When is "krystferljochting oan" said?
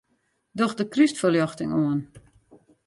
0.93-1.99